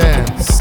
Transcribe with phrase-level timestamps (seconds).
[0.00, 0.59] dance.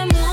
[0.00, 0.29] my mind.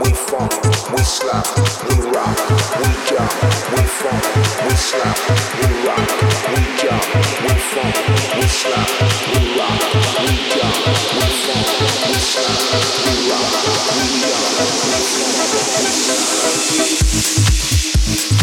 [0.00, 0.50] we funk,
[0.92, 1.46] we slap,
[1.86, 2.38] we rock,
[2.78, 3.30] we jump,
[3.72, 4.24] we funk,
[4.64, 5.18] we slap,
[5.60, 6.10] we rock,
[6.50, 7.04] we jump,
[7.42, 7.96] we funk,
[8.34, 8.88] we slap,
[9.30, 9.80] we rock,
[10.18, 10.76] we jump,
[11.14, 11.68] we funk,
[12.08, 12.60] we slap,
[13.04, 13.52] we rock,
[13.96, 14.04] we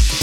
[0.07, 0.20] jump.